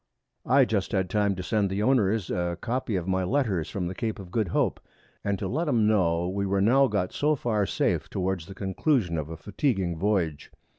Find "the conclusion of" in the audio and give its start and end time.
8.47-9.29